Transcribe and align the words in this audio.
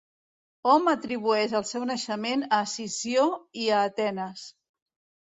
Hom 0.69 0.87
atribueix 0.93 1.53
el 1.59 1.65
seu 1.71 1.85
naixement 1.89 2.45
a 2.59 2.63
Sició 2.71 3.27
i 3.65 3.69
a 3.81 3.83
Atenes. 3.91 4.47